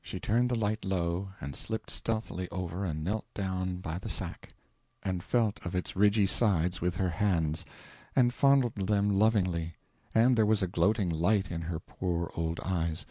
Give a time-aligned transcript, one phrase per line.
[0.00, 4.54] She turned the light low, and slipped stealthily over and knelt down by the sack
[5.02, 7.66] and felt of its ridgy sides with her hands,
[8.16, 9.74] and fondled them lovingly;
[10.14, 13.04] and there was a gloating light in her poor old eyes.